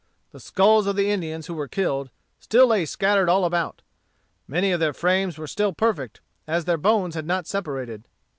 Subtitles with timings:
[0.31, 2.09] The skulls of the Indians who were killed,
[2.39, 3.83] still lay scattered all about.
[4.47, 8.07] Many of their frames were still perfect, as their bones had not separated."